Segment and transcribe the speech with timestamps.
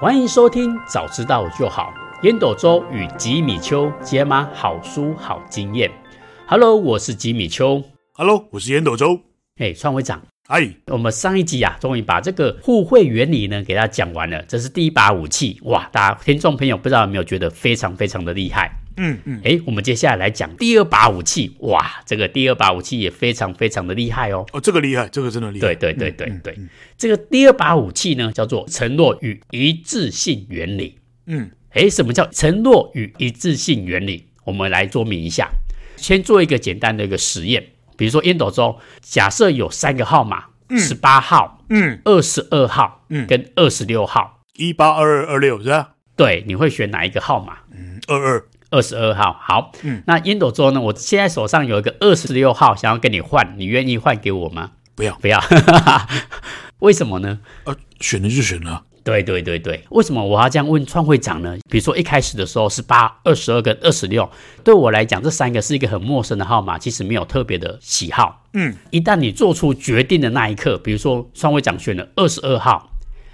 [0.00, 1.92] 欢迎收听《早知道就好》，
[2.22, 5.90] 烟斗周与吉米秋解码好书好经验。
[6.46, 7.82] Hello，我是吉米秋。
[8.12, 9.18] Hello，我是烟斗周。
[9.56, 14.40] 哎，创会长，哎，我们上一集啊，终于把这个互惠原理呢给大家讲完了。
[14.42, 15.88] 这是第一把武器，哇！
[15.90, 18.77] 大家听众朋友不知道有没有觉得非常非常的厉害？
[18.98, 24.44] 嗯嗯，哎，我们接下来来讲第二把武器，哇，这个第二把武器也非常非常的厉害哦。
[24.52, 25.74] 哦，这个厉害，这个真的厉害。
[25.74, 30.98] 对对对对对，嗯嗯嗯、这个第二把武器呢，叫做承诺与一致性原理。
[31.26, 34.26] 嗯，哎，什么叫承诺与一致性原理？
[34.44, 35.48] 我们来说明一下。
[35.96, 37.64] 先做一个简单的一个实验，
[37.96, 40.44] 比如说烟斗中，假设有三个号码，
[40.76, 45.94] 十八、嗯、号，嗯，二十二号，嗯，跟二十六号，一八二二二六是吧？
[46.16, 47.58] 对，你会选哪一个号码？
[47.72, 48.44] 嗯，二二。
[48.70, 50.80] 二十二号，好，嗯，那烟斗座呢？
[50.80, 54.72] 我现在手上有一个二十六号，想要跟你换，你愿意换给我吗？
[54.94, 55.40] 不要，不要，
[56.80, 57.38] 为什么呢？
[57.64, 58.82] 呃，选了就选了。
[59.04, 61.56] 对对对对，为什么我要这样问创会长呢？
[61.70, 64.28] 比如说一开始的时候是八、二十二跟二十六，
[64.62, 68.44] 对我来讲这三个是一个很陌生的号码，其实没有特别的喜好。
[68.52, 72.90] 嗯，一旦你做出决定的那一刻，比如说创会长选了二十二号，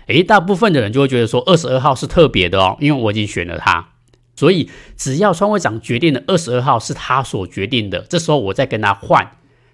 [0.07, 3.89] 诶，大部分的人就会觉得说二十二号是特别的哦，因为我已经选了它。
[4.37, 9.29] 所以，只要创会长决定的二十二号是他所决定的，这时候我再跟他换，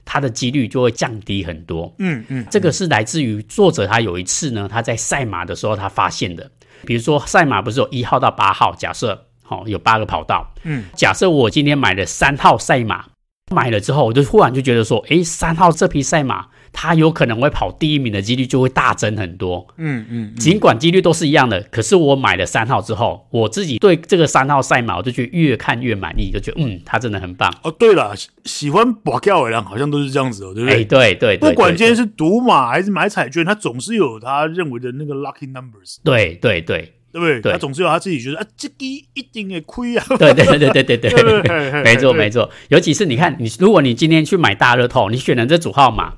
[0.04, 1.94] 他的几率就会降低很多。
[1.98, 6.50] 嗯嗯，这个是来自于作者他有一次呢，他在赛马的时候他发现的。
[6.84, 10.52] 比如说赛马不是有一号到八号，假设好有八个跑道。
[10.64, 13.06] 嗯，假设我今天买了三号赛马，
[13.54, 16.48] 买了之后我就忽然就觉得说，诶，三号这匹赛马。
[16.72, 27.52] 他有可能会跑第一名的几率就会大增很多，嗯嗯，尽管几率都是一样的，可是我买了三号之后，我自己对这个三号赛马，我就觉得越看越满意，就觉得嗯，他真的很棒。
[27.62, 30.80] 哦，对了，喜欢博票的人好像都是这样子哦，对不对？
[30.80, 35.96] 哎，对对对，不管今天是赌马还是买彩券，他总是有他认为的那个 lucky numbers。
[36.04, 37.40] 对对对，对不对？
[37.40, 40.04] 对，他总是有他自己觉得啊，这个一定会亏啊。
[40.18, 41.10] 对对对对对对
[41.42, 42.48] 对， 没错没错。
[42.68, 46.14] 尤其是你看，你如果你今天去买大乐透，你选了这组号码。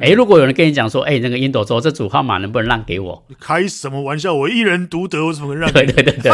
[0.00, 3.24] 哎，如果有人跟你讲说，哎，那个烟斗周这组号码能不能让给我？
[3.28, 4.32] 你开什么玩笑？
[4.34, 5.72] 我一人独得，我怎么能让？
[5.72, 6.32] 对对对对，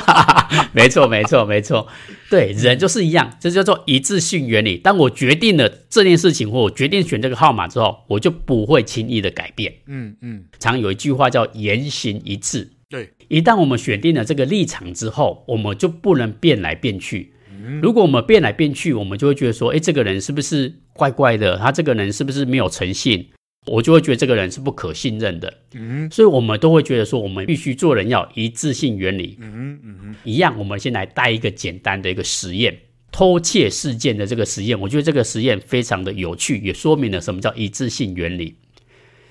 [0.72, 1.86] 没错没错没错，
[2.30, 4.76] 对，人就是一样，这叫做一致性原理。
[4.76, 9.74] 当我决定了这件事情，或我决定选这个号码之后，我就不会轻易的改变。
[9.86, 12.70] 嗯嗯，常有一句话叫言行一致。
[12.88, 17.32] 对，一旦我们选定了这个立场之后，我们就不能变来变去。
[17.82, 21.56] 如果我们变来变去，我们就会觉得说，诶，这个人是不是怪怪的？
[21.58, 23.28] 他这个人是不是没有诚信？
[23.66, 25.52] 我就会觉得这个人是不可信任的。
[25.74, 29.36] 嗯，所以我们都会觉得说，我们必须做人要一致性原理。
[29.40, 32.76] 嗯嗯嗯，一样，我们先来带一个简单的一个实验，
[33.10, 34.80] 偷窃事件的这个实验。
[34.80, 38.54] 我觉得这个实验非常的有趣，也说明了什么叫一致性原理。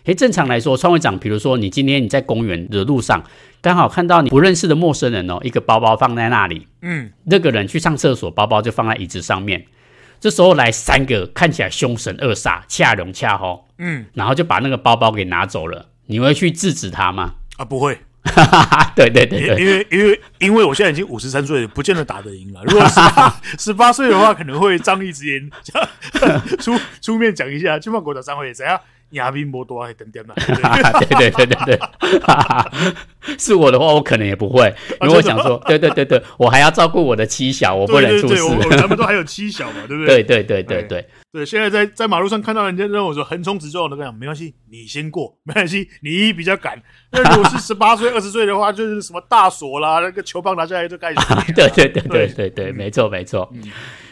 [0.05, 3.23] 诶，正常来说，创会长，比如说你今天你在公园的路上，
[3.61, 9.65] 刚好看到你不认识的陌生人哦，一个包包放在那里，嗯，那个人去上厕所，包包就放在椅子上面，
[10.19, 17.33] 这时候来三个看起来凶神恶煞、恰龙恰吼，嗯，然后就把那个包包给拿走了，你会去制止他吗？
[17.57, 17.97] 啊，不会，
[18.95, 22.61] 对对对对，因为因为因为我现在已经五十三岁了，不见得打得赢了。
[22.65, 25.49] 如果 十八十八岁的话，可能会仗义执言，
[26.61, 28.79] 出出面讲一下，去骂国的三位怎样？
[29.11, 30.33] 亚兵摩多还等等嘛？
[30.35, 31.79] 对对对对对，
[33.39, 38.41] 是我的话，我可能也不会，因为我想说，对对对对，我还要照顾我的妻小，我不能出事。
[38.77, 40.23] 咱们都还有妻小嘛， 对不对？
[40.23, 41.45] 对对对对对对。
[41.45, 46.81] 现在在在马路上看到人家让我说横冲直撞，我都讲没关系，你先过， 没关系，你比较赶。
[47.11, 51.17] 那如果是十八岁、二十岁的话，就是什么大锁啦，那个球棒拿下来就开始。
[51.53, 53.51] 对对对对对对，没错没错。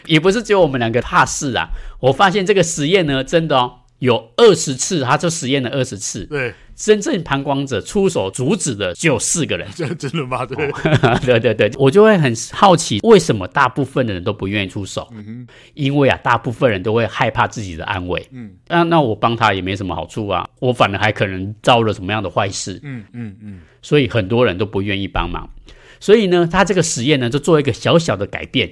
[0.06, 1.70] 也不是只有我们两个怕事啊，
[2.02, 3.80] 我发现这个实验呢，真的哦。
[4.04, 6.26] 有二十次，他就实验了二十次。
[6.26, 9.66] 对，真正旁观者出手阻止的只有四个人。
[9.74, 10.46] 真真的吗？
[10.46, 15.08] 对，哦、 对对对，我就会很好奇，为什么大部分的人都不愿意出手？
[15.14, 18.28] 嗯哼，因为啊，大部分人都会害怕自己的安危。
[18.34, 22.82] 嗯，那、啊、那我帮他也没什么好处啊，我反而还可能遭了什么样的坏事？
[22.84, 25.50] 嗯嗯嗯，所以很多人都不愿意帮忙。
[26.02, 28.70] 所以呢，他这个实验呢，就做一个小小的改变。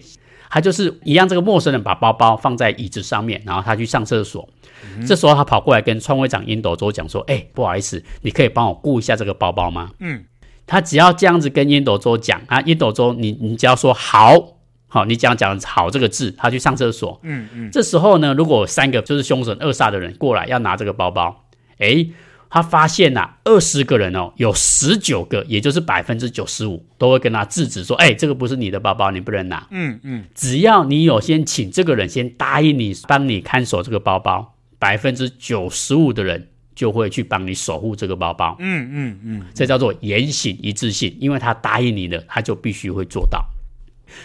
[0.54, 4.50] 他就是一样，这个陌生人把包包放在椅子上面，然后他去上厕所。
[4.98, 10.24] 嗯、这时候他跑过来跟创会长烟斗周讲说：“哎，不好意思，你可以帮我顾一下这个包包吗？”嗯，
[10.66, 14.58] 他只要这样子跟烟斗周讲啊，烟斗周，你你只要说好，
[14.88, 17.20] 好，你只要讲好这个字，他去上厕所。
[17.24, 21.46] 嗯嗯，这时候呢，如果有三个就是凶神恶煞的人过来要拿这个包包，
[21.78, 22.08] 哎。
[22.54, 29.66] 他发现呐、啊，二十个人哦，有十九个，也就是百分之九十五，都会跟他制止说：“哎，这个不是你的包包，你不能拿。
[29.72, 34.51] 嗯”嗯嗯，只要你有先请这个人先答应你帮你看守这个包包，
[34.82, 38.56] 百分之九十五的人就会去帮你守护这个包包。
[38.58, 43.46] 嗯嗯嗯，这叫做言行一致性，因为他答应你的，他就必须会做到。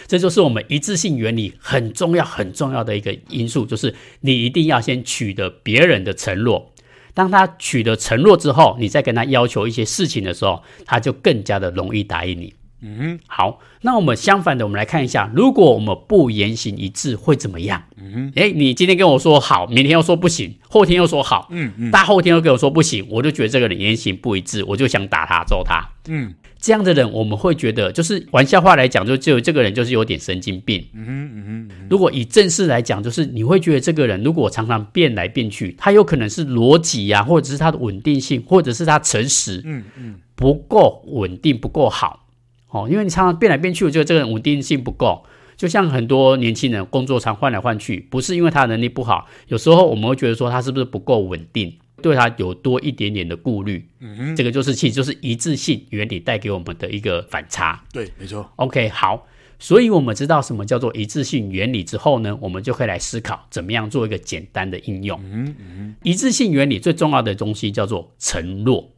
[0.07, 6.73] 这就是我们一致性原理很重要很重要的一个因素，就是你一定要先取得别人的承诺。
[7.13, 12.55] 当他取得承诺之后，你再跟他要求一些事情的时候，他就更加的容易答应你。
[12.81, 17.83] 嗯，好，那我们相反的，我们来看一下，如果我们不言行一致会怎么样？
[17.97, 25.89] 嗯，诶，你今天跟我说好，明天又说不行，后天又说好，嗯嗯，大后天又跟我说不行，我就觉得这个人言行不一致，我就想打他揍他。
[26.07, 30.85] 嗯，这样的人我们会觉得，就是玩笑话来讲，就就这个人就是有点神经病。
[30.93, 42.26] 嗯哼嗯哼，如果以正式来讲，就是你会觉得这个人如果常常变来变去，他有可能是逻辑呀，或者是他的稳定性，或者是他诚实，嗯嗯，不够稳定，不够好。
[42.69, 45.23] 哦，因为你常常变来变去，我觉得这个人稳定性不够。
[45.55, 53.89] 就像很多年轻人工作常换来换去，不是因为他能力不好，有时候我们会觉得说他是不是不够稳定，对他有多一点点的顾虑。
[53.99, 57.83] 嗯哼，这个就是其实就是一致性原理带给我们的一个反差。
[57.91, 58.47] 对，没错。
[58.57, 59.25] OK，好，
[59.57, 65.19] 所以我们知道什么叫做一致性原理之后呢，我们就可以来思考怎么样做一个简单的应用。
[65.23, 68.91] 嗯嗯，一致性原理最重要的东西叫做承诺，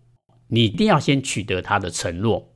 [0.49, 2.48] 你一定要先取得他的承诺。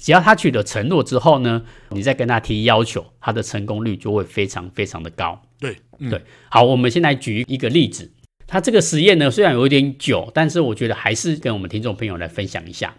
[0.00, 5.40] 只要他取得承诺之后呢，你再跟他提要求，他的成功率就会非常非常的高。
[5.60, 8.10] 对，嗯、对，好，我们先来举一个例子。
[8.46, 12.94] 他这个实验呢，虽然有点久，但是我觉得还是跟我们听众朋友来分享一下。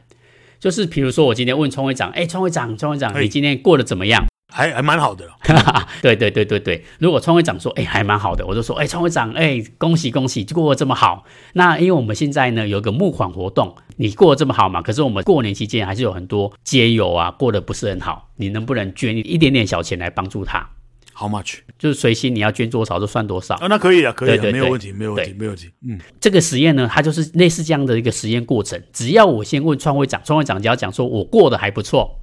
[0.59, 4.23] 就是比如说，我今天问创会长，哎，创会长，创会长，你今天过得怎么样？
[4.51, 5.25] 还还蛮好的，
[6.01, 6.83] 对对对对对。
[6.99, 11.23] 如果创会长说，哎，还蛮好的，我就说，哎，创会长，哎，恭喜恭喜，过得这么好。
[11.53, 14.81] 那因为我们现在呢有一个募款活动，你过得这么好嘛？
[14.81, 20.69] 可是我们过年期间还是有很多街友啊过得不是很好，你能不能捐一点点小钱来帮助他
[21.13, 21.59] ？How much？
[21.79, 23.55] 就是随心你要捐多少就算多少。
[23.55, 25.69] 啊，那可以啊，可以啊，没有问题，没有问题，没有问题。
[25.87, 28.81] 嗯，这个实验呢，它就是类似这样的一个实验过程。
[28.91, 32.17] 只要我先问创会长，创会长只要讲说我过得还不错。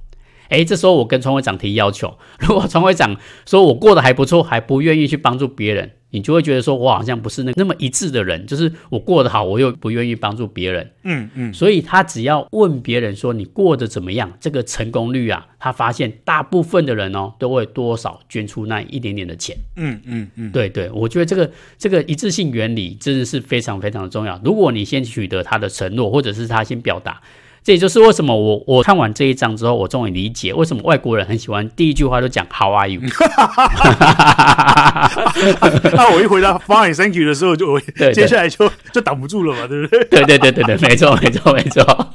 [0.49, 3.15] 诶，这时候我跟创会长提要求， 如果创会长
[3.45, 10.91] 说我过得还不错，还不愿意去帮助别人，你就会觉得说我好像不是那那么一致的人，就是我过得好，我又不愿意帮助别人。
[11.03, 19.55] 嗯嗯，所以他只要问别人说你过得怎么样，这个成功率啊，他发现大部分的人哦都会多少捐出那一点点的钱。
[19.75, 24.41] 嗯嗯嗯，对对，我觉得这个这个一致性原理真的是非常非常的重要。
[24.43, 27.21] 如果你先取得他的承诺，或者是他先表达。
[27.63, 33.01] 这也就是为什么我我看完这一章之后，我终于理解为什么外国人很喜欢第一句话就讲 How are you？
[35.93, 40.03] 那我一回答 Fine Thank you 的时候就，就对对接下来就 就挡不住了嘛，对不对？
[40.09, 42.13] 对对对对对，没错没错没错。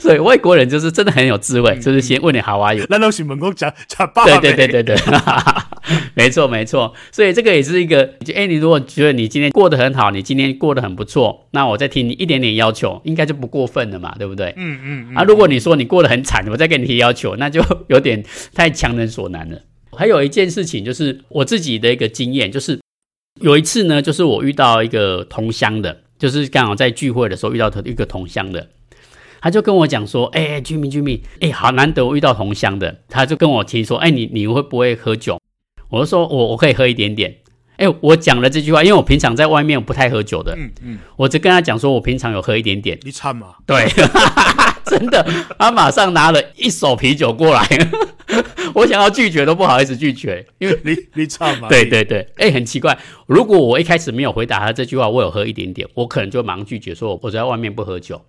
[0.00, 2.84] 所以外国人就是真的很有智慧，就是先问你 How are you？
[2.88, 4.96] 那都是门口讲讲爸对对对对对。
[6.14, 14.53] 没错，没错，所以这个也是一个，哎，你如果觉得你今天过得很好，你今天过得很不错，那我再提你一点点要求，应该就不过分了嘛，对不对？
[14.56, 18.24] 嗯嗯，啊，如果你说你过得很惨，我再给你提要求，那就有点
[18.54, 19.60] 太强人所难了。
[19.96, 22.80] 还有一件事情，就是我自己的一个经验，就是
[23.40, 28.68] 有一次呢，就是我遇到一个同乡的，就是刚好在聚会的时候遇到一个同乡的，
[29.40, 35.40] 他就跟我讲说，哎，居民居民，哎，好难得我遇到同乡的，他就跟我提说，哎，你你会不会喝酒？
[35.90, 37.36] 我就说我我可以喝一点点，
[37.76, 43.54] 哎，我讲了这句话，因为我平常在外面我不太喝酒的，嗯嗯，我就跟他讲说我平常有喝一点点，你惨嘛？
[43.66, 43.86] 对，
[44.86, 45.26] 真的，
[45.58, 47.66] 他马上拿了一手啤酒过来，
[48.74, 51.68] 我想要拒绝都不好意思拒绝，因为你你惨嘛？
[51.68, 52.96] 对对对，哎，很奇怪，
[53.26, 58.20] 如果我一开始没有回答他这句话，我有喝一点点，我可能就马上拒绝说我在外面不喝酒。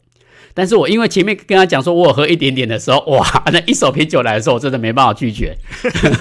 [0.56, 5.56] 但是我因为前面跟他讲说，我有喝一点点的时候，哇， 那一手啤酒来的时候，我真的没办法拒绝。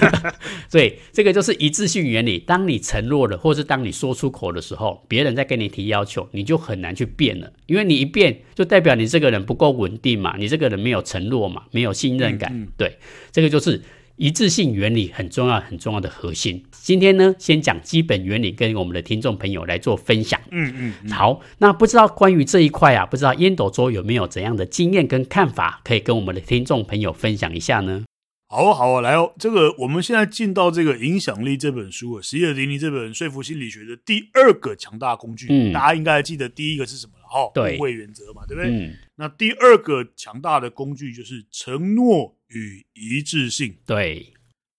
[0.69, 2.37] 所以这个就是一致性原理。
[2.37, 12.51] 当你承诺了，或是当你说出口的时候，别人在跟你提要求，你就很难去变了，因为你一变，就代表你这个人不够稳定嘛，你这个人没有承诺嘛，没有信任感。
[12.53, 12.97] 嗯嗯对，
[13.31, 13.81] 这个就是。
[14.17, 16.63] 一致性原理很重要，很重要的核心。
[16.71, 20.39] 今天呢，先讲基本原理，跟我们的听众朋友来做分享。
[20.51, 21.41] 嗯嗯，嗯，好。
[21.57, 28.05] 那不知道关于这一块啊，不知道烟斗周有没有怎样的经验跟看法，可以跟我们的听众朋友分享一下呢？
[28.47, 29.33] 好，好啊，来哦。
[29.37, 35.47] 这个我们现在进到这个《影响力》这本书，席尔迪尼这本说服心理学的第二个强大工具。
[35.49, 37.25] 嗯，大家应该还记得第一个是什么了？
[37.37, 38.71] 哦，对，互惠原则嘛，对不对？
[38.71, 38.93] 嗯。
[39.17, 42.33] 那第二个强大的工具就是承诺。
[42.49, 44.33] 与一致性，对，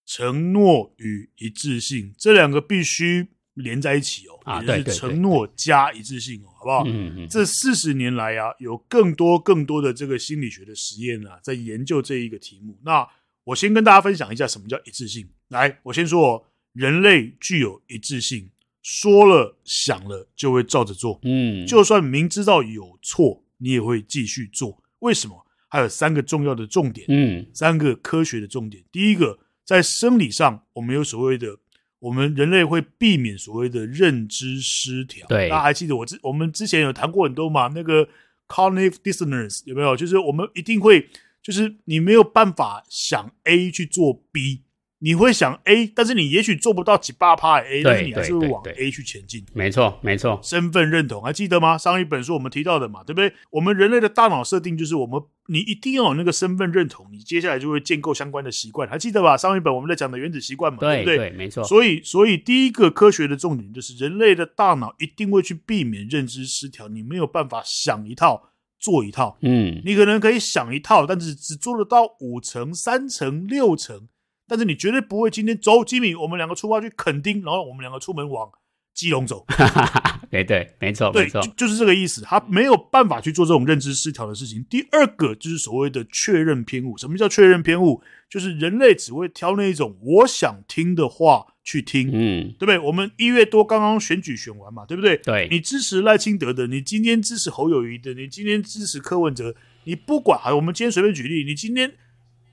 [0.07, 6.85] 承诺与一致性这两个必须连在一起哦，啊，对，就是承诺加一致性哦，好不好？
[6.87, 7.29] 嗯嗯。
[7.29, 12.79] 这四十年来啊，有更多更多的这个心理学的实验啊，在研究这一个题目。
[12.85, 13.07] 那
[13.45, 15.29] 我先跟大家分享一下什么叫一致性。
[15.49, 18.51] 来，我先说哦，人类具有一致性，
[18.83, 24.83] 说了想了就会照着做，嗯，就算明知道有错，你也会继续做。
[24.99, 25.46] 为什么？
[25.69, 28.83] 还有三个重要的重点，嗯，三个科学的重点。
[28.93, 31.59] 第一个，在生理上，我们有所谓的，
[31.99, 35.27] 我们人类会避免所谓的认知失调。
[35.29, 37.69] 对，大家还记得我之我们之前有谈过很多嘛？
[37.75, 38.09] 那个
[38.47, 39.97] cognitive dissonance 有没有？
[39.97, 41.09] 就是我们一定会，
[41.43, 44.63] 就是你没有办法想 A 去做 B。
[44.99, 49.45] 你会想 A，但是你也许做不到几八趴 A，但是你还是会往 A 去前进。
[49.53, 50.41] 没错，没错。
[50.43, 51.77] 身份认同还记得吗？
[51.77, 53.31] 上一本书我们提到的嘛，对不对？
[53.51, 59.37] 我们人类的大脑设定就是，我们你一定要有那个身份认同，你接下来就会建构相关的习惯，还记得吧？
[59.37, 61.17] 上一本我们在讲的原子习惯嘛，对不对？
[61.19, 61.63] 对，没错。
[61.63, 66.89] 所以，所以第一个科学的重点就是，人类的大脑一定会去避免认知失调。
[66.89, 74.09] 你没有办法想一套做一套，嗯，你可能可以想一套，但是只做得到五成、三成、六成。
[74.49, 78.49] 但是你绝对不会今天走吉米，我们两个出发去垦丁，然后我们两个出门往
[78.95, 79.45] 基隆走。
[80.31, 82.21] 对对，没错，对，没错，就就是这个意思。
[82.23, 84.65] 他没有办法去做这种认知失调的事情。
[84.69, 86.97] 第二个就是所谓的确认偏误。
[86.99, 88.03] 什么叫确认偏误？
[88.29, 92.79] 就是人类只会挑那种我想听的话去听，嗯，对不对？
[92.79, 95.17] 我们一月多刚刚选举选完嘛，对不对？
[95.19, 100.39] 对，你支持赖清德的，你今天支持侯友谊的，你今天支持柯文哲，你不管。
[100.39, 101.95] 好，我们今天随便举例，你今天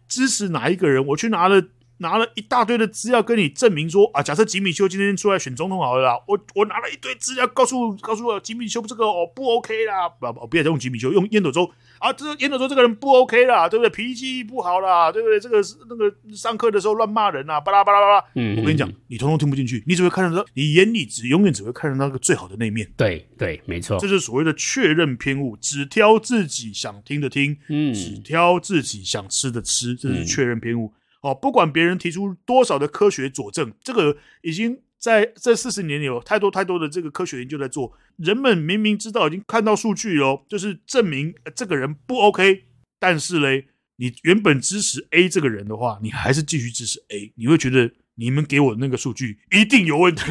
[0.07, 1.69] 支持哪一个人，我去拿了。
[2.03, 13.89] 拿了一大堆的资料跟你证明说啊，假设吉米修今天出来选总统好了啦，我我拿了一堆资料告诉告诉我吉米修这个哦不 OK 啦，不不不要用吉米修，用烟斗周啊，这个烟斗周这个人不 OK 啦，对不对？
[13.89, 15.39] 脾气不好啦，对不对？
[15.39, 18.23] 这个是那个上课的时候乱骂人啊，巴拉巴拉巴拉。
[18.35, 22.91] 嗯，我跟你讲，你通通听不进去，你只会看得到，你眼里只永远只会看得到那个最好的那面。
[22.97, 30.91] 对对，没错，这是所谓的确认偏误，只挑自己想听的听，嗯，只挑自己想吃的吃，这是确认偏误。
[31.23, 37.93] 哦，不管别人提出多少的科学佐证，这个已经在这四十年里有太多太多的这个科学研究在做。
[38.17, 42.65] 人们明明知道，已经看到数据哦，就是证明这个人不 OK，
[42.99, 50.23] 但是嘞，你原本支持 A 这个人的话，你还是继续支持 A，你会觉得你们给我的那个数据一定有问题。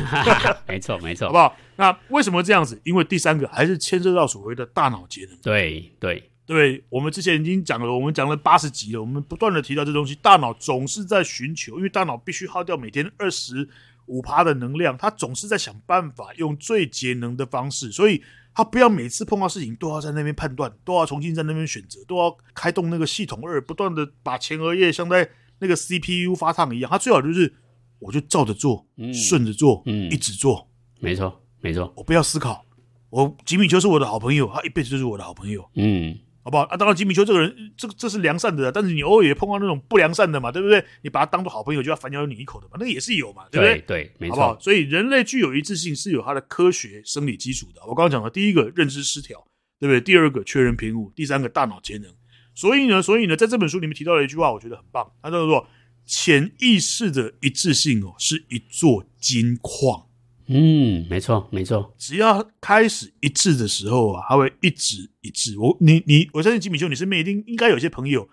[0.69, 1.57] 没错，没错，好不好？
[1.77, 2.79] 那为什么这样子？
[2.85, 5.39] 因为第三个还是牵涉到所谓的大脑节能。
[5.39, 6.29] 对对。
[6.45, 10.15] 对，我们之前已经讲了，我们讲了八十集了，我们不断的提到这东西。
[10.17, 13.69] 大脑总是在寻求，因为大脑必须耗掉每天二十
[14.07, 18.21] 五趴的能量，它总是在想办法用最节能的方式，所以
[18.53, 25.31] 它不要每次碰到事情都要在那边判断，都要重新在那边选择，都要开动那个系统二，不断的把前额叶像在
[25.61, 26.91] 那个 CPU 发烫一样。
[26.91, 27.55] 它最好就是
[28.01, 30.69] 我就照着做，嗯、顺着做，嗯，一直做，
[30.99, 32.67] 没错，没错，我不要思考。
[33.11, 36.19] 我吉米就是我的好朋友，他一辈子就是我的好朋友，嗯。
[36.43, 36.77] 好不好啊？
[36.77, 40.85] 当然，吉米丘这个人，这这是良善的，但是你偶尔也碰到那种不良善的嘛，对不对？
[41.03, 43.75] 你把他当做好朋友，就要反咬你一口的嘛，那个也是有嘛，对不对？
[43.87, 44.37] 对，对，没错。
[44.37, 44.61] 好不好？
[44.61, 47.81] 所以人类具有一致性是有它的科学生理基础的。
[47.87, 49.45] 我刚刚讲的第一个认知失调，
[49.79, 50.01] 对不对？
[50.01, 52.11] 第二个确认偏误，第三个大脑节能。
[52.55, 55.67] 所以呢，所以呢，在这本书里面提到了一句话，我觉得很棒，它叫做
[56.05, 60.07] “潜意识的一致性哦，是一座金矿。”
[60.55, 61.95] 嗯，没错，没错。
[61.97, 65.59] 只要开始一致的时候啊，他会一直一致。
[65.59, 68.29] 我，你，你，我相信吉米兄，你身边一定应该有些朋友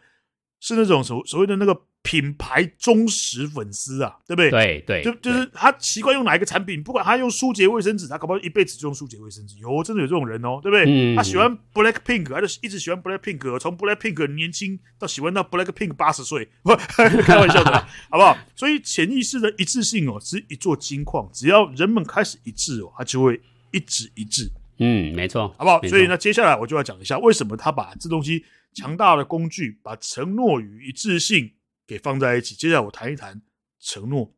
[0.59, 1.81] 是那种所所谓的那个。
[2.01, 4.49] 品牌忠实粉丝啊，对不对？
[4.49, 9.57] 对对，就就是他习惯用哪一个产品，不管他用舒洁卫生纸，他搞不好一辈子就用舒洁卫生纸。
[9.59, 10.85] 有真的有这种人哦，对不对？
[10.87, 17.77] 嗯、他喜欢 Black Pink，他就一直喜欢 Black Pink，从 Black Pink 年轻到喜欢到 Black Pink 八十岁，不 开玩笑的，
[18.09, 18.35] 好不好？
[18.55, 23.39] 所以潜意识的一致性哦，是一座金矿，只要人们开始一致哦，他就会
[23.71, 24.49] 一直一致。
[24.79, 25.81] 嗯，没错，好不好？
[25.83, 28.43] 所以呢，接下来我就要讲一下为什么他把这东西
[28.73, 31.51] 强大的工具，把承诺与一致性。
[31.89, 32.53] 给放在一起。
[32.53, 33.41] 接下来我谈一谈
[33.79, 34.31] 承诺。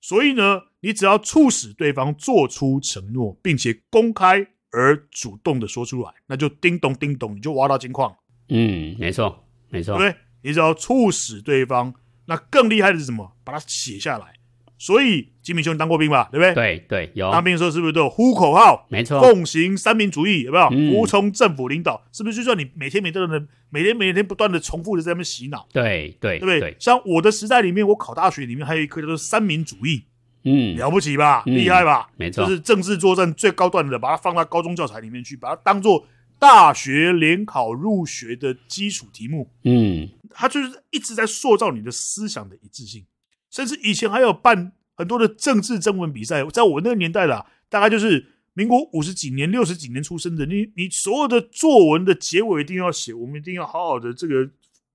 [0.00, 8.16] 所以呢，你只要促使对方做出承诺，并且公开而主动的说出来，那就叮咚叮咚，你就挖到金矿。
[8.50, 9.98] 嗯，没错，没错。
[9.98, 11.92] 对，你只要促使对方，
[12.26, 13.36] 那更厉害的是什么？
[13.42, 14.34] 把它写下来。
[14.82, 16.28] 所以金明兄你当过兵吧？
[16.32, 16.54] 对不对？
[16.54, 18.84] 对对，有当兵的时候是不是都有呼口号？
[18.88, 20.66] 没错，奉行三民主义，有没有？
[20.72, 22.38] 嗯、服从政府领导，是不是？
[22.38, 26.58] 就算你每天每天的每天每天不断的重复的在那边洗脑，对对，对不对？
[26.58, 30.02] 对像我的时代里面，我考大学里面还有一科叫做三民主义，
[30.42, 31.44] 嗯，了不起吧？
[31.46, 32.10] 嗯、厉害吧？
[32.16, 36.04] 没错，就是政治作战最高段的，把它放到高中教材里面去，把它当做
[36.40, 39.48] 大学联考入学的基础题目。
[39.62, 43.04] 嗯，它就是一直在塑造你的思想的一致性。
[43.52, 54.48] 甚至以前还有办很多的政治征文比赛，在我那个年代啦，大概就是民国五十几年、六十几年出生的，你你所有的作文的结尾一定要写，我们一定要好好的这个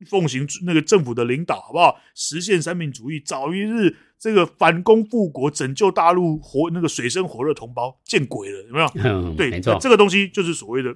[0.08, 1.96] 奉行那个政府的领导，好不好？
[2.14, 8.92] 实现三民主义，早一日这个反攻复国，拯救大陆活那个水深火热同胞，见鬼了，有没有？
[9.04, 10.96] 嗯、对，没错，这个东西就是所谓的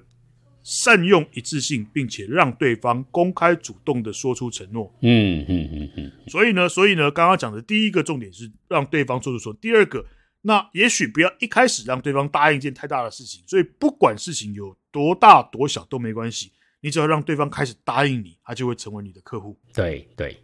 [0.62, 4.92] 善用一致性，并且让对方公开主动的说出承诺。
[5.02, 6.12] 嗯嗯嗯嗯。
[6.28, 10.04] 所以呢，所以呢，刚刚讲的第一个重点是让对方做出说，第二个，
[10.42, 13.42] 那也许不要一开始让对方答应一件太大的事情。
[13.46, 16.52] 所以不管事情有多大多小都没关系。
[16.84, 19.56] 你只要让对方开始答应你，他就会成为你的客户。
[19.72, 20.36] 对对，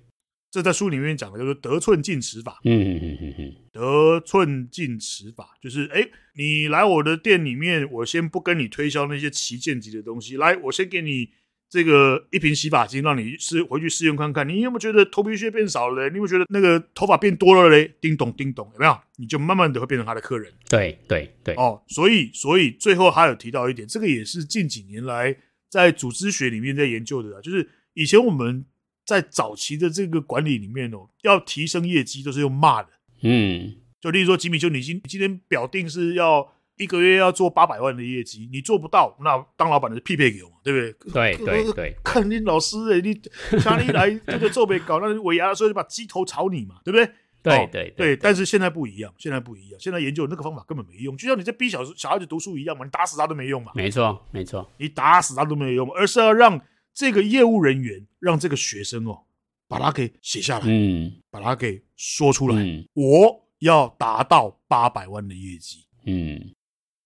[0.51, 2.61] 这在书里面讲的叫做得寸进尺法。
[2.65, 11.31] 嗯嗯嗯嗯嗯，得寸进尺法就是，哎，你来我的店里面，我先不跟你推销那些旗舰级的东西，来，我先给你
[11.69, 14.49] 这个一瓶洗发精，让你试回去试用看看。
[14.49, 16.11] 你有没有觉得头皮屑变少了嘞？
[16.11, 17.95] 你有没有觉得那个头发变多了嘞？
[18.01, 18.99] 叮咚叮咚，有没有？
[19.17, 20.53] 你就慢慢的会变成他的客人。
[20.69, 25.37] 对对对，哦，所以所以最后他有提到一点，这个也是近几年来。
[25.71, 28.65] 在组织学里面在研究的啊，就是以前我们
[29.09, 32.91] 在早期的这个管理里面哦，要提升业绩都是用骂的。
[33.23, 36.47] 嗯，就例如说吉米就，你今你今天表定是要
[36.77, 40.93] 一个月要做八百万的业绩，你做不到，那当老板的是匹配给我嘛，对不对？
[41.11, 43.19] 对对对， 看 你老师哎，你
[43.59, 47.11] 像你来这个做没搞，那尾牙的时候就把鸡头朝你嘛，对不对？
[47.43, 53.73] 对对对，对，但是现在不一样，现在不一样，现在研究那个方法根本没用，就像你在逼小小孩子读书一样嘛，你打死他都没用嘛。
[53.75, 56.61] 没错，没错，你打死他都没有用，而是要让
[56.95, 59.25] 这个业务人员，让这个学生哦，
[59.67, 62.57] 把它给写下来，嗯，把它给说出来。
[62.63, 66.55] 嗯，我要达到八百万的业绩，嗯，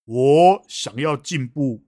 [0.05, 1.83] 我想要进步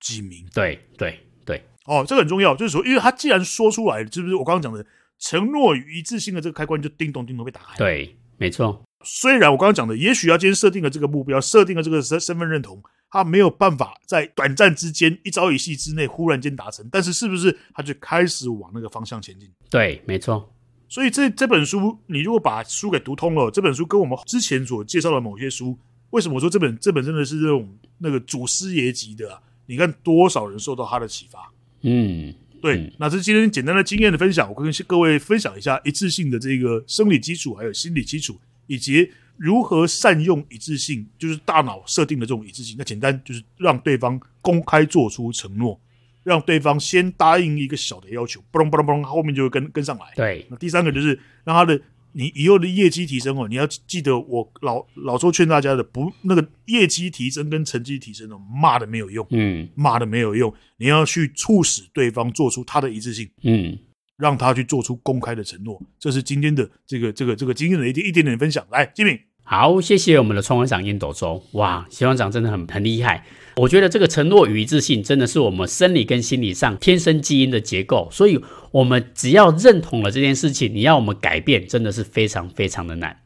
[0.00, 0.46] 几名。
[0.52, 4.84] 对对对，哦，这个很重要，就是说，因为他既然说出来了，是不是我刚刚讲的？
[5.20, 7.76] 承诺与一致性的这个开关就叮咚叮咚被打开。
[7.76, 8.84] 对，没错。
[9.04, 19.48] 虽然我刚刚讲的，也许他今天设定了这个目标，设定了这个身身份认同，他没有办法在短暂之间一朝一夕之内忽然间达成，但是是不是他就开始往那个方向前进？
[19.70, 20.54] 对，没错。
[20.88, 25.78] 所以这这本书，你如果把书给读通了，这本书跟我们之前所介绍的某些书，
[26.10, 29.40] 为什么我说这本这本真的是这种那个祖师爷级的啊？
[29.66, 31.52] 你看多少人受到他的启发？
[31.82, 32.34] 嗯。
[32.60, 42.76] 对，嗯、那这是今天简单的经验的分享，我跟各位分享一下一次性的这个生理基础，还有心理基础，以及如何善用一致性，就是大脑设定的这种一致性。
[42.78, 45.80] 那简单就是让对方公开做出承诺，
[46.22, 50.06] 让对方先答应一个小的要求，不隆不隆不隆，后面就会跟跟上来。
[50.16, 51.80] 对，那第三个就是让他的。
[52.12, 63.78] 你以后的业绩提升哦，你要记得我老老周劝大家的，不那个业绩提升跟成绩提升哦，骂的没有用，嗯，骂的没有用，你要去促使对方做出他的一致性，嗯，
[64.16, 68.66] 让他去做出公开的承诺，这是今天的这个这个这个经验的一点一点点分享。
[68.70, 73.24] 来，吉米，好，谢谢我们的创会长烟斗周，哇，希望长真的很很厉害。
[73.56, 78.38] 我觉得这个承诺与一致性真的是我们生理跟心理上天生基因的结构，所以
[78.72, 83.16] 我们只要认同了这件事情，你要我们改变，真的是非常非常的难。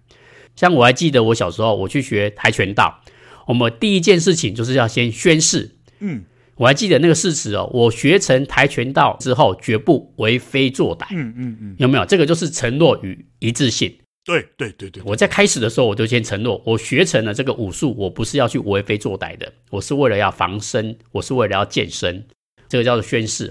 [0.54, 3.00] 像我还记得我小时候我去学跆拳道，
[3.48, 6.22] 我们第一件事情就是要先宣誓，嗯，
[6.54, 12.04] 我还记得那个誓词哦，我学成跆拳道之后绝不为非作歹，嗯嗯嗯，有没有？
[12.04, 13.92] 这个就是承诺与一致性。
[14.24, 22.24] 对对对对，我在开始的时候我就先承诺，我学成了这个武术，我不是要去为非作歹的，我是为了要防身，我是为了要健身，
[22.68, 23.50] 这个叫做宣誓。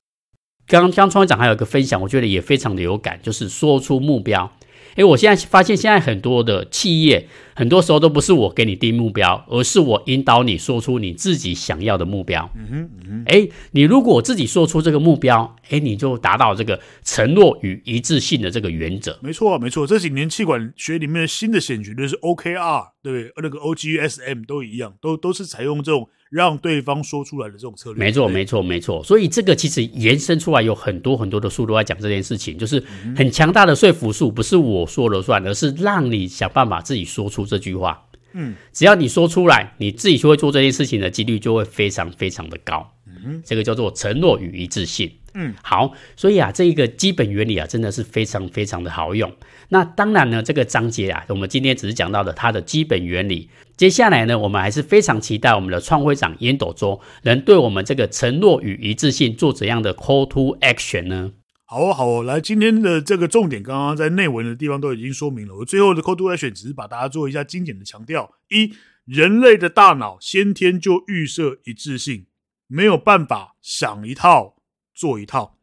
[0.67, 4.49] 刚刚创会长还有一个分享，我觉得也非常的有感，就是说出目标。
[4.95, 12.49] 诶，我现在发现，现在很多的企业，很多时候都不是我给你定目标，而是我引导你说出你自己想要的目标。
[12.55, 13.23] 嗯哼，嗯哼。
[13.27, 19.17] 诶，你如果自己说出这个目标，诶，你就达到这个承诺与一致性的这个原则。
[19.21, 19.87] 没错，没错。
[19.87, 23.31] 这几年气管学里面的新的显学就是 OKR，对不对？
[23.43, 26.07] 那个 OGSM 都一样，都都是采用这种。
[26.31, 29.03] 让对方说出来的这种策略，没错，没错，没错。
[29.03, 32.81] 所以这个其实延伸出来有很多很多的书都在讲这件事情，就是
[33.17, 38.07] 很强大的说服术，不是我说了算，而是让你想办法自己说出这句话。
[38.31, 42.89] 嗯，只要你说出来，你自己就会做这件事情的几率就会非常非常的高。
[43.05, 45.11] 嗯，这个叫做承诺与一致性。
[45.33, 49.29] 嗯，好，所以啊，这一个基本原理啊，真的是非常非常的好用。
[49.67, 53.49] 那当然呢，这个章节啊，我们今天只是讲到的它的基本原理。
[53.77, 61.31] 接下来呢，我们还是非常期待我们的创会长烟斗中能对我们这个承诺与一致性做怎样的 call to action 呢？
[61.65, 65.55] 好哦，好哦，来，今天的这个重点，刚刚在内文的地方都已经说明了。
[65.55, 68.73] 我最后的 call to action 只是把大家做一下精简的强调：一，
[69.05, 72.25] 人类的大脑先天就预设一致性，
[72.67, 74.57] 没有办法想一套
[74.93, 75.57] 做一套。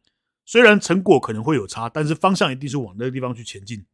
[0.45, 3.85] 虽然成果可能会有差，但是方向一定是往那个地方去前进。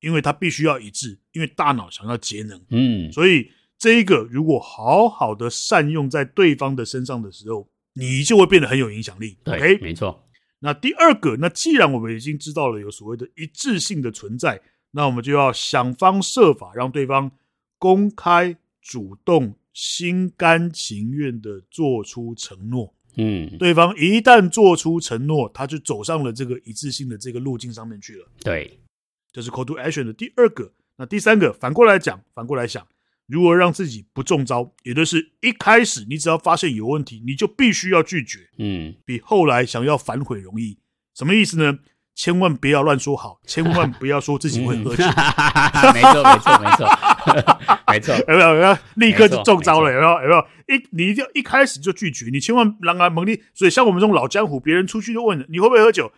[0.00, 9.36] 因为它必须要一致，因为大脑想要节能，嗯，所以这一个如果好好的善用在对方的身上的时候，你就会变得很有影响力。
[9.42, 10.22] 对没错。
[10.60, 14.60] 那第二个，那既然我们已经知道了有所谓的一致性的存在，
[14.92, 17.30] 那我们就要想方设法让对方
[17.78, 22.94] 公开、主动、心甘情愿的做出承诺。
[23.18, 28.26] 嗯，对方一旦做出承诺，他就走上了这个一致性的这个路径上面去了。
[28.40, 28.78] 对，
[29.36, 30.72] 这是 call to action 的第二个。
[30.96, 32.82] 那第三个，反过来讲，反过来想，
[33.26, 38.48] 如何让自己不中招，也就是一开始你只要发现有问题，你就必须要拒绝。
[38.56, 40.78] 嗯，比后来想要反悔容易。
[41.14, 41.80] 什么意思呢？
[42.14, 45.04] 千万不要乱说好，千万不要说自己会喝酒。
[45.04, 47.58] 嗯、没错，没错，没错，
[47.92, 48.16] 没错。
[48.32, 48.54] 有没有？
[48.54, 48.78] 有没有？
[48.94, 49.92] 立刻就中招了？
[49.92, 50.12] 有没有？
[50.22, 50.40] 有没有？
[50.74, 53.42] 一，你一定要一开始就拒绝，你千万让他蒙你。
[53.52, 56.10] 所以像我们这种老江湖，别人出去就问你会不会喝酒？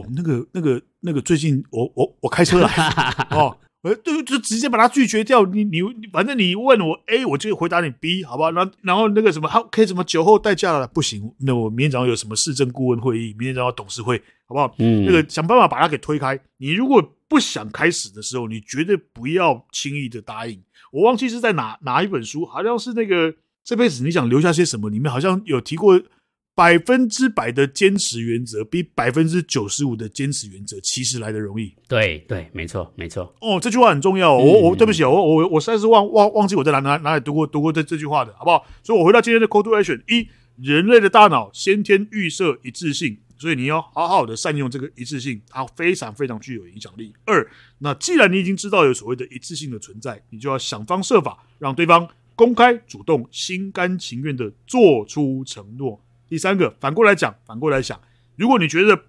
[0.00, 2.68] 哦，那个、那个、那个，最近我我我开车来
[3.30, 3.56] 哦。
[3.82, 5.44] 我就就直接把他拒绝掉。
[5.46, 5.80] 你你
[6.12, 8.50] 反正你问我 A，我就回答你 B，好不好？
[8.50, 10.88] 然后然后那个什么，他可以什么酒后代驾了？
[10.88, 14.74] 不行，那我明天早上有什么市政顾问会议，明天早上董事会，好不好？
[14.78, 16.36] 嗯，那个想办法把他给推开。
[16.56, 20.60] 你如果不想开始的时候，你绝对不要轻易的答应。
[20.90, 23.32] 我忘记是在哪哪一本书，好像是那个
[23.62, 26.02] 这辈子你想留下些什么里面好像有提过。
[26.56, 31.74] 百分之百的坚持原则比百分之九十五的坚持原则其实来得容易。
[31.86, 33.30] 对对，没错没错。
[33.42, 34.34] 哦，这句话很重要。
[34.34, 38.66] 我我对不起，我我我实在是忘忘忘记我在哪哪哪里读过读过这这句话的，好不好？
[38.82, 47.12] 所以我回到今天的 call to action：一，人类的大脑先天预设一致性，所以你要好好的善用这个一致性，它非常非常具有影响力。
[47.26, 47.46] 二，
[47.80, 56.00] 那既然你已经知道有所谓的一致性的存在，你就要想方设法让对方公开、主动、心甘情愿的做出承诺。
[56.28, 58.00] 第三个，反过来讲，反过来想，
[58.36, 59.04] 如果你觉得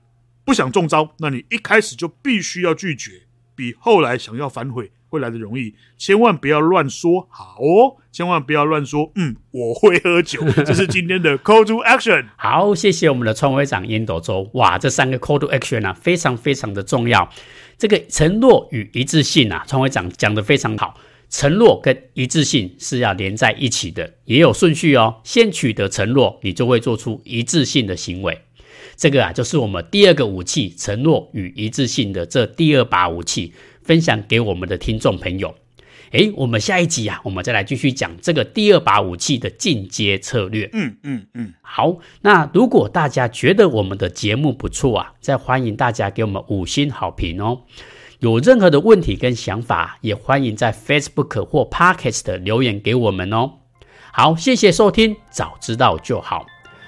[0.46, 3.24] 不想中招，那你一开始就必须要拒绝，
[3.56, 5.74] 比后来想要反悔会来的容易。
[5.98, 10.42] 千万不要乱说好哦，千万不要乱说，嗯，我会喝酒。
[10.64, 12.28] 这是今天的 Call to Action。
[12.38, 14.50] 好，谢谢我们的创会长烟斗周。
[14.54, 17.30] 哇，这三个 Call to Action 啊，非常非常的重要。
[17.78, 20.98] 这个承诺与一致性啊，创会长讲得非常好。
[21.30, 25.22] 承诺跟一致性是要连在一起的，也有顺序哦。
[25.24, 28.40] 先取得承诺，你就会做出一致性的行为。
[28.96, 35.54] 这个啊，就是我们第二个武器——承诺与一致性的这第二把武器，分享给我们的听众朋友。
[36.12, 40.70] 诶，我们下一集啊，我们再来继续讲这个第二把武器的进阶策略。
[40.72, 41.54] 嗯嗯嗯。
[41.62, 47.64] 好，那如果大家觉得我们的节目不错啊，再欢迎大家给我们五星好评哦。
[48.20, 53.52] 有任何的问题跟想法，也欢迎在 Facebook 或 Podcast 留言给我们哦。
[54.12, 56.46] 好，谢谢收听，早知道就好。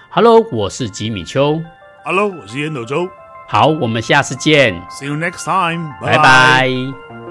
[0.09, 1.61] Hello，我是吉米秋。
[2.03, 3.07] Hello，我是烟斗周。
[3.47, 4.73] 好，我们下次见。
[4.89, 5.93] See you next time。
[6.01, 7.28] 拜拜。